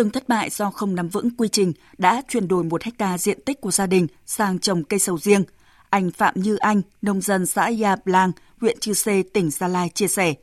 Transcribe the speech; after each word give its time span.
từng 0.00 0.10
thất 0.10 0.28
bại 0.28 0.50
do 0.50 0.70
không 0.70 0.94
nắm 0.94 1.08
vững 1.08 1.30
quy 1.36 1.48
trình 1.48 1.72
đã 1.98 2.22
chuyển 2.28 2.48
đổi 2.48 2.64
một 2.64 2.82
hecta 2.82 3.18
diện 3.18 3.40
tích 3.44 3.60
của 3.60 3.70
gia 3.70 3.86
đình 3.86 4.06
sang 4.26 4.58
trồng 4.58 4.84
cây 4.84 4.98
sầu 4.98 5.18
riêng. 5.18 5.44
Anh 5.90 6.10
Phạm 6.10 6.34
Như 6.36 6.56
Anh, 6.56 6.82
nông 7.02 7.20
dân 7.20 7.46
xã 7.46 7.70
Ya 7.82 7.96
Blang, 8.04 8.32
huyện 8.60 8.78
Chư 8.78 8.92
Sê, 8.92 9.22
tỉnh 9.22 9.50
Gia 9.50 9.68
Lai 9.68 9.88
chia 9.94 10.08
sẻ. 10.08 10.34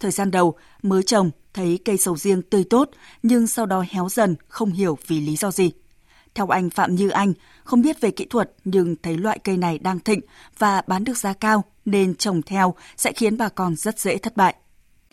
Thời 0.00 0.10
gian 0.10 0.30
đầu, 0.30 0.54
mới 0.82 1.02
trồng, 1.02 1.30
thấy 1.52 1.78
cây 1.84 1.96
sầu 1.96 2.16
riêng 2.16 2.42
tươi 2.42 2.64
tốt, 2.70 2.90
nhưng 3.22 3.46
sau 3.46 3.66
đó 3.66 3.84
héo 3.88 4.08
dần, 4.08 4.36
không 4.48 4.72
hiểu 4.72 4.98
vì 5.06 5.20
lý 5.20 5.36
do 5.36 5.50
gì. 5.50 5.72
Theo 6.34 6.46
anh 6.46 6.70
Phạm 6.70 6.94
Như 6.94 7.08
Anh, 7.08 7.32
không 7.64 7.82
biết 7.82 8.00
về 8.00 8.10
kỹ 8.10 8.26
thuật 8.30 8.52
nhưng 8.64 8.96
thấy 9.02 9.16
loại 9.16 9.38
cây 9.38 9.56
này 9.56 9.78
đang 9.78 10.00
thịnh 10.00 10.20
và 10.58 10.82
bán 10.86 11.04
được 11.04 11.16
giá 11.16 11.32
cao 11.32 11.64
nên 11.84 12.14
trồng 12.14 12.42
theo 12.42 12.74
sẽ 12.96 13.12
khiến 13.12 13.36
bà 13.36 13.48
con 13.48 13.76
rất 13.76 13.98
dễ 13.98 14.18
thất 14.18 14.36
bại 14.36 14.54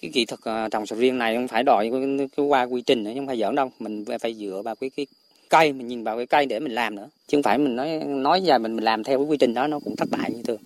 cái 0.02 0.12
kỹ 0.14 0.26
thuật 0.26 0.40
à, 0.44 0.70
trồng 0.70 0.86
sầu 0.86 1.00
riêng 1.00 1.18
này 1.18 1.36
không 1.36 1.48
phải 1.48 1.64
đòi 1.64 1.92
cái 2.38 2.46
qua 2.48 2.64
quy 2.64 2.82
trình 2.82 3.04
nữa 3.04 3.12
không 3.16 3.28
phải 3.28 3.40
giỡn 3.40 3.56
đâu. 3.56 3.72
Mình 3.80 4.06
phải 4.22 4.34
dựa 4.34 4.62
vào 4.66 4.76
cái 4.76 4.90
cái 4.90 5.06
cây 5.50 5.74
mình 5.74 5.88
nhìn 5.88 6.04
vào 6.04 6.18
cái 6.18 6.26
cây 6.26 6.46
để 6.46 6.60
mình 6.60 6.72
làm 6.72 6.96
nữa. 6.96 7.10
Chứ 7.28 7.38
không 7.38 7.44
phải 7.44 7.58
mình 7.58 7.76
nói 7.76 8.02
nói 8.06 8.42
ra 8.46 8.58
mình 8.58 8.76
mình 8.76 8.86
làm 8.86 9.04
theo 9.04 9.18
cái 9.18 9.26
quy 9.26 9.38
trình 9.38 9.54
đó 9.54 9.68
nó 9.68 9.80
cũng 9.80 9.96
thất 9.96 10.10
bại 10.12 10.32
như 10.32 10.44
thường. 10.44 10.62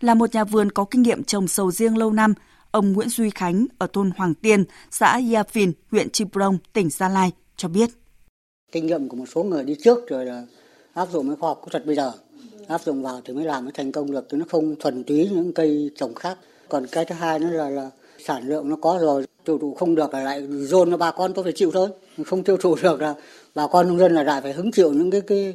Là 0.00 0.14
một 0.14 0.34
nhà 0.34 0.44
vườn 0.44 0.72
có 0.72 0.84
kinh 0.84 1.02
nghiệm 1.02 1.24
trồng 1.24 1.48
sầu 1.48 1.70
riêng 1.70 1.98
lâu 1.98 2.12
năm 2.12 2.34
ông 2.70 2.92
Nguyễn 2.92 3.08
Duy 3.08 3.30
Khánh 3.30 3.66
ở 3.78 3.86
thôn 3.92 4.10
Hoàng 4.16 4.34
Tiên 4.34 4.64
xã 4.90 5.18
Gia 5.18 5.42
Phìn 5.42 5.72
huyện 5.90 6.10
Chư 6.10 6.24
Prong 6.24 6.58
tỉnh 6.72 6.90
Gia 6.90 7.08
Lai 7.08 7.32
cho 7.56 7.68
biết. 7.68 7.90
Kinh 8.72 8.86
nghiệm 8.86 9.08
của 9.08 9.16
một 9.16 9.26
số 9.34 9.42
người 9.42 9.64
đi 9.64 9.74
trước 9.84 10.08
rồi 10.08 10.26
là 10.26 10.46
áp 10.94 11.08
dụng 11.12 11.28
cái 11.28 11.36
khoa 11.36 11.50
học 11.50 11.60
kỹ 11.64 11.68
thuật 11.70 11.86
bây 11.86 11.96
giờ. 11.96 12.12
Áp 12.68 12.82
dụng 12.82 13.02
vào 13.02 13.20
thì 13.24 13.34
mới 13.34 13.44
làm 13.44 13.64
mới 13.64 13.72
thành 13.72 13.92
công 13.92 14.10
được 14.10 14.26
chứ 14.30 14.36
nó 14.36 14.44
không 14.48 14.76
thuần 14.76 15.04
túy 15.04 15.28
những 15.32 15.52
cây 15.52 15.90
trồng 15.96 16.14
khác. 16.14 16.38
Còn 16.68 16.86
cái 16.86 17.04
thứ 17.04 17.14
hai 17.14 17.38
nữa 17.38 17.50
là 17.50 17.70
là 17.70 17.90
sản 18.18 18.48
lượng 18.48 18.68
nó 18.68 18.76
có 18.76 18.98
rồi 19.00 19.26
tiêu 19.44 19.58
thụ 19.58 19.74
không 19.74 19.94
được 19.94 20.14
là 20.14 20.20
lại 20.20 20.46
dồn 20.50 20.90
cho 20.90 20.96
bà 20.96 21.10
con 21.10 21.34
tôi 21.34 21.44
phải 21.44 21.52
chịu 21.52 21.70
thôi. 21.74 21.88
Không 22.26 22.44
tiêu 22.44 22.56
thụ 22.56 22.76
được 22.82 23.00
là 23.00 23.14
bà 23.54 23.66
con 23.66 23.88
nông 23.88 23.98
dân 23.98 24.14
là 24.14 24.22
lại 24.22 24.40
phải 24.42 24.52
hứng 24.52 24.72
chịu 24.72 24.92
những 24.92 25.10
cái 25.10 25.20
cái 25.20 25.54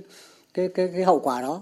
cái 0.54 0.70
cái, 0.76 0.90
cái 0.94 1.04
hậu 1.04 1.20
quả 1.20 1.42
đó. 1.42 1.62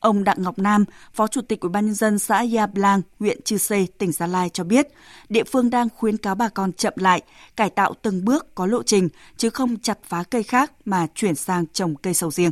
Ông 0.00 0.24
Đặng 0.24 0.42
Ngọc 0.42 0.58
Nam, 0.58 0.84
Phó 1.14 1.26
Chủ 1.26 1.40
tịch 1.42 1.60
Ủy 1.60 1.70
ban 1.70 1.86
nhân 1.86 1.94
dân 1.94 2.18
xã 2.18 2.44
Ya 2.56 2.66
Blang, 2.66 3.02
huyện 3.20 3.42
Chư 3.42 3.58
Sê, 3.58 3.86
tỉnh 3.98 4.12
Gia 4.12 4.26
Lai 4.26 4.48
cho 4.48 4.64
biết, 4.64 4.88
địa 5.28 5.44
phương 5.44 5.70
đang 5.70 5.88
khuyến 5.96 6.16
cáo 6.16 6.34
bà 6.34 6.48
con 6.48 6.72
chậm 6.72 6.92
lại, 6.96 7.22
cải 7.56 7.70
tạo 7.70 7.94
từng 8.02 8.24
bước 8.24 8.54
có 8.54 8.66
lộ 8.66 8.82
trình 8.82 9.08
chứ 9.36 9.50
không 9.50 9.76
chặt 9.82 9.98
phá 10.02 10.24
cây 10.30 10.42
khác 10.42 10.72
mà 10.84 11.06
chuyển 11.14 11.34
sang 11.34 11.66
trồng 11.72 11.94
cây 11.96 12.14
sầu 12.14 12.30
riêng. 12.30 12.50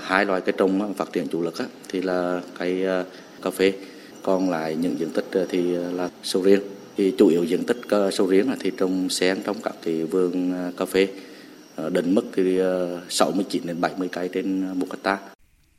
Hai 0.00 0.24
loại 0.24 0.40
cây 0.40 0.54
trồng 0.58 0.94
phát 0.94 1.12
triển 1.12 1.28
chủ 1.28 1.42
lực 1.42 1.54
thì 1.88 2.02
là 2.02 2.40
cây 2.58 2.84
ờ, 2.84 3.04
cà 3.42 3.50
phê, 3.50 3.72
còn 4.22 4.50
lại 4.50 4.74
những 4.74 4.98
diện 4.98 5.10
tích 5.14 5.26
ờ, 5.32 5.46
thì 5.50 5.62
là 5.72 6.10
sầu 6.22 6.42
riêng 6.42 6.60
thì 6.96 7.14
chủ 7.18 7.28
yếu 7.28 7.44
diện 7.44 7.64
tích 7.64 7.80
ờ, 7.88 8.10
sầu 8.10 8.26
riêng 8.26 8.50
là 8.50 8.56
thì 8.60 8.70
trồng 8.78 9.08
sen 9.08 9.42
trong 9.44 9.56
các 9.62 9.74
cái 9.82 10.04
vườn 10.04 10.52
ờ, 10.52 10.72
cà 10.76 10.84
phê 10.84 11.08
ờ, 11.76 11.90
định 11.90 12.14
mức 12.14 12.24
thì 12.36 12.60
69 13.08 13.66
đến 13.66 13.80
70 13.80 14.08
cây 14.12 14.28
trên 14.32 14.78
một 14.78 14.86
hecta. 14.90 15.18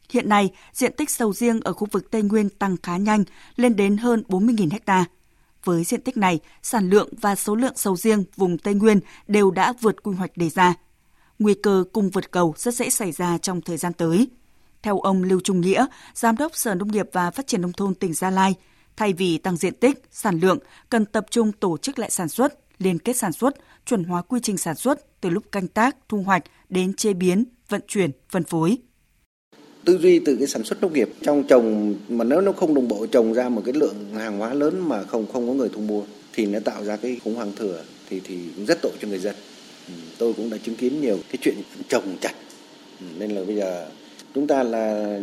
Hiện 0.10 0.30
nay, 0.30 0.50
diện 0.74 0.94
tích 0.98 1.10
sầu 1.10 1.34
riêng 1.34 1.60
ở 1.62 1.74
khu 1.74 1.88
vực 1.92 2.12
Tây 2.12 2.22
Nguyên 2.22 2.50
tăng 2.50 2.78
khá 2.84 2.98
nhanh, 2.98 3.24
lên 3.56 3.76
đến 3.76 3.98
hơn 3.98 4.24
40.000 4.28 4.70
hecta. 4.72 5.06
Với 5.64 5.84
diện 5.84 6.02
tích 6.02 6.18
này, 6.18 6.40
sản 6.64 6.90
lượng 6.90 7.10
và 7.22 7.36
số 7.36 7.56
lượng 7.56 7.74
sầu 7.76 7.96
riêng 7.96 8.24
vùng 8.36 8.58
Tây 8.58 8.74
Nguyên 8.74 9.00
đều 9.28 9.52
đã 9.52 9.74
vượt 9.82 10.04
quy 10.04 10.16
hoạch 10.16 10.38
đề 10.38 10.50
ra. 10.50 10.74
Nguy 11.40 11.54
cơ 11.54 11.84
cung 11.94 12.10
vượt 12.10 12.32
cầu 12.32 12.54
rất 12.58 12.74
dễ 12.74 12.90
xảy 12.90 13.12
ra 13.12 13.38
trong 13.38 13.62
thời 13.62 13.78
gian 13.78 13.94
tới. 13.94 14.28
Theo 14.82 15.00
ông 15.00 15.24
Lưu 15.24 15.40
Trung 15.44 15.62
Nghĩa, 15.62 15.86
Giám 16.14 16.38
đốc 16.38 16.56
Sở 16.56 16.76
Nông 16.76 16.92
nghiệp 16.92 17.10
và 17.12 17.32
Phát 17.32 17.48
triển 17.48 17.62
Nông 17.62 17.74
thôn 17.74 17.96
tỉnh 17.96 18.14
Gia 18.14 18.30
Lai, 18.30 18.56
Thay 18.98 19.14
vì 19.14 19.38
tăng 19.38 19.58
diện 19.58 19.74
tích, 19.74 20.02
sản 20.12 20.40
lượng, 20.40 20.58
cần 20.90 21.06
tập 21.06 21.26
trung 21.32 21.52
tổ 21.52 21.78
chức 21.78 22.00
lại 22.00 22.10
sản 22.10 22.30
xuất, 22.30 22.54
liên 22.80 23.00
kết 23.00 23.18
sản 23.18 23.34
xuất, 23.34 23.56
chuẩn 23.86 24.04
hóa 24.04 24.22
quy 24.22 24.40
trình 24.44 24.58
sản 24.58 24.76
xuất 24.76 25.22
từ 25.22 25.30
lúc 25.30 25.44
canh 25.52 25.68
tác, 25.68 25.98
thu 26.10 26.22
hoạch 26.22 26.44
đến 26.70 26.94
chế 26.94 27.14
biến, 27.14 27.46
vận 27.70 27.82
chuyển, 27.88 28.12
phân 28.30 28.44
phối. 28.44 28.78
Tư 29.86 29.98
duy 29.98 30.20
từ 30.20 30.36
cái 30.36 30.48
sản 30.48 30.64
xuất 30.64 30.82
nông 30.82 30.94
nghiệp 30.94 31.10
trong 31.22 31.44
trồng 31.44 31.96
mà 32.10 32.24
nếu 32.24 32.42
nó 32.42 32.52
không 32.52 32.74
đồng 32.74 32.88
bộ 32.88 33.06
trồng 33.06 33.34
ra 33.34 33.50
một 33.50 33.62
cái 33.66 33.74
lượng 33.74 34.16
hàng 34.16 34.40
hóa 34.40 34.54
lớn 34.54 34.90
mà 34.90 35.04
không 35.04 35.26
không 35.34 35.48
có 35.48 35.54
người 35.54 35.70
thu 35.70 35.82
mua 35.82 36.04
thì 36.34 36.46
nó 36.46 36.60
tạo 36.60 36.84
ra 36.84 36.98
cái 36.98 37.20
khủng 37.24 37.36
hoảng 37.36 37.52
thừa 37.56 37.84
thì 38.10 38.22
thì 38.24 38.40
rất 38.68 38.80
tội 38.82 38.92
cho 39.02 39.08
người 39.08 39.20
dân. 39.20 39.36
Ừ, 39.88 39.94
tôi 40.18 40.34
cũng 40.34 40.50
đã 40.50 40.58
chứng 40.58 40.76
kiến 40.76 41.02
nhiều 41.02 41.18
cái 41.30 41.38
chuyện 41.42 41.56
trồng 41.88 42.18
chặt 42.22 42.34
ừ, 43.00 43.06
nên 43.18 43.32
là 43.32 43.44
bây 43.44 43.56
giờ 43.56 43.90
chúng 44.36 44.48
ta 44.48 44.64
là 44.64 45.20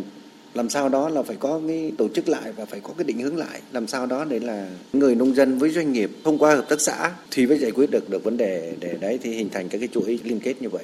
làm 0.53 0.69
sao 0.69 0.89
đó 0.89 1.09
là 1.09 1.23
phải 1.23 1.35
có 1.35 1.61
cái 1.67 1.91
tổ 1.97 2.07
chức 2.07 2.29
lại 2.29 2.51
và 2.51 2.65
phải 2.65 2.79
có 2.79 2.89
cái 2.97 3.03
định 3.03 3.19
hướng 3.19 3.37
lại 3.37 3.61
làm 3.71 3.87
sao 3.87 4.05
đó 4.05 4.25
để 4.25 4.39
là 4.39 4.69
người 4.93 5.15
nông 5.15 5.35
dân 5.35 5.57
với 5.57 5.69
doanh 5.69 5.91
nghiệp 5.91 6.11
thông 6.23 6.37
qua 6.37 6.55
hợp 6.55 6.65
tác 6.69 6.81
xã 6.81 7.11
thì 7.31 7.47
mới 7.47 7.57
giải 7.57 7.71
quyết 7.71 7.91
được 7.91 8.09
được 8.09 8.23
vấn 8.23 8.37
đề 8.37 8.75
để 8.79 8.97
đấy 9.01 9.19
thì 9.21 9.33
hình 9.33 9.49
thành 9.49 9.69
các 9.69 9.77
cái 9.77 9.87
chuỗi 9.87 10.19
liên 10.23 10.39
kết 10.39 10.61
như 10.61 10.69
vậy. 10.69 10.83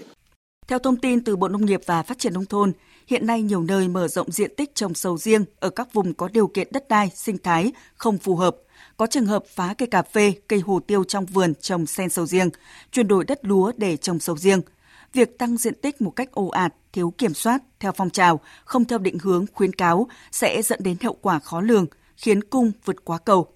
Theo 0.67 0.79
thông 0.79 0.97
tin 0.97 1.23
từ 1.23 1.35
Bộ 1.35 1.47
Nông 1.47 1.65
nghiệp 1.65 1.81
và 1.85 2.03
Phát 2.03 2.19
triển 2.19 2.33
Nông 2.33 2.45
thôn, 2.45 2.71
hiện 3.07 3.27
nay 3.27 3.41
nhiều 3.41 3.63
nơi 3.63 3.87
mở 3.87 4.07
rộng 4.07 4.31
diện 4.31 4.55
tích 4.55 4.75
trồng 4.75 4.93
sầu 4.93 5.17
riêng 5.17 5.45
ở 5.59 5.69
các 5.69 5.93
vùng 5.93 6.13
có 6.13 6.29
điều 6.33 6.47
kiện 6.47 6.67
đất 6.71 6.87
đai, 6.87 7.11
sinh 7.15 7.37
thái 7.37 7.71
không 7.95 8.17
phù 8.17 8.35
hợp. 8.35 8.57
Có 8.97 9.07
trường 9.07 9.25
hợp 9.25 9.43
phá 9.47 9.75
cây 9.77 9.87
cà 9.87 10.01
phê, 10.01 10.33
cây 10.47 10.59
hồ 10.59 10.79
tiêu 10.87 11.03
trong 11.03 11.25
vườn 11.25 11.53
trồng 11.61 11.85
sen 11.85 12.09
sầu 12.09 12.25
riêng, 12.25 12.49
chuyển 12.91 13.07
đổi 13.07 13.23
đất 13.25 13.39
lúa 13.41 13.71
để 13.77 13.97
trồng 13.97 14.19
sầu 14.19 14.37
riêng– 14.37 14.61
việc 15.17 15.37
tăng 15.37 15.57
diện 15.57 15.73
tích 15.81 16.01
một 16.01 16.11
cách 16.11 16.31
ồ 16.31 16.47
ạt, 16.47 16.73
thiếu 16.91 17.13
kiểm 17.17 17.33
soát, 17.33 17.63
theo 17.79 17.91
phong 17.91 18.09
trào, 18.09 18.39
không 18.65 18.85
theo 18.85 18.99
định 18.99 19.17
hướng 19.21 19.45
khuyến 19.53 19.73
cáo 19.73 20.07
sẽ 20.31 20.61
dẫn 20.61 20.79
đến 20.83 20.97
hậu 21.01 21.17
quả 21.21 21.39
khó 21.39 21.61
lường, 21.61 21.85
khiến 22.17 22.43
cung 22.43 22.71
vượt 22.85 23.05
quá 23.05 23.17
cầu. 23.17 23.47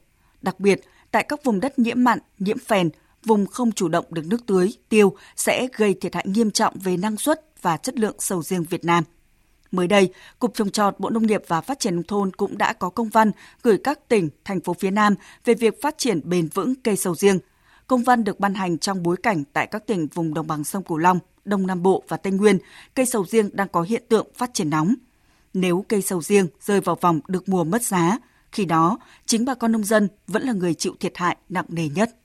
Đặc 0.41 0.59
biệt, 0.59 0.81
tại 1.11 1.23
các 1.23 1.43
vùng 1.43 1.59
đất 1.59 1.79
nhiễm 1.79 2.03
mặn, 2.03 2.19
nhiễm 2.39 2.57
phèn, 2.57 2.89
vùng 3.25 3.45
không 3.45 3.71
chủ 3.71 3.87
động 3.87 4.05
được 4.09 4.25
nước 4.25 4.45
tưới, 4.45 4.73
tiêu 4.89 5.15
sẽ 5.35 5.67
gây 5.75 5.93
thiệt 5.93 6.15
hại 6.15 6.25
nghiêm 6.27 6.51
trọng 6.51 6.73
về 6.79 6.97
năng 6.97 7.17
suất 7.17 7.45
và 7.61 7.77
chất 7.77 7.99
lượng 7.99 8.15
sầu 8.19 8.43
riêng 8.43 8.63
Việt 8.63 8.85
Nam. 8.85 9.03
Mới 9.71 9.87
đây, 9.87 10.13
Cục 10.39 10.53
Trồng 10.53 10.71
trọt 10.71 10.99
Bộ 10.99 11.09
Nông 11.09 11.27
nghiệp 11.27 11.43
và 11.47 11.61
Phát 11.61 11.79
triển 11.79 11.95
Nông 11.95 12.03
thôn 12.03 12.31
cũng 12.31 12.57
đã 12.57 12.73
có 12.73 12.89
công 12.89 13.09
văn 13.09 13.31
gửi 13.63 13.77
các 13.77 14.07
tỉnh, 14.07 14.29
thành 14.45 14.61
phố 14.61 14.73
phía 14.73 14.91
Nam 14.91 15.15
về 15.45 15.53
việc 15.53 15.81
phát 15.81 15.97
triển 15.97 16.21
bền 16.23 16.47
vững 16.53 16.75
cây 16.75 16.95
sầu 16.95 17.15
riêng. 17.15 17.39
Công 17.87 18.03
văn 18.03 18.23
được 18.23 18.39
ban 18.39 18.53
hành 18.53 18.77
trong 18.77 19.03
bối 19.03 19.17
cảnh 19.23 19.43
tại 19.53 19.67
các 19.67 19.87
tỉnh 19.87 20.07
vùng 20.07 20.33
đồng 20.33 20.47
bằng 20.47 20.63
sông 20.63 20.83
Cửu 20.83 20.97
Long, 20.97 21.19
Đông 21.45 21.67
Nam 21.67 21.83
Bộ 21.83 22.03
và 22.07 22.17
Tây 22.17 22.33
Nguyên, 22.33 22.57
cây 22.95 23.05
sầu 23.05 23.25
riêng 23.25 23.49
đang 23.53 23.67
có 23.67 23.81
hiện 23.81 24.03
tượng 24.09 24.27
phát 24.35 24.53
triển 24.53 24.69
nóng. 24.69 24.95
Nếu 25.53 25.85
cây 25.89 26.01
sầu 26.01 26.21
riêng 26.21 26.47
rơi 26.61 26.81
vào 26.81 26.97
vòng 27.01 27.19
được 27.27 27.49
mùa 27.49 27.63
mất 27.63 27.83
giá, 27.83 28.17
khi 28.51 28.65
đó 28.65 28.99
chính 29.25 29.45
bà 29.45 29.55
con 29.55 29.71
nông 29.71 29.83
dân 29.83 30.07
vẫn 30.27 30.43
là 30.43 30.53
người 30.53 30.73
chịu 30.73 30.95
thiệt 30.99 31.17
hại 31.17 31.37
nặng 31.49 31.65
nề 31.67 31.87
nhất. 31.87 32.15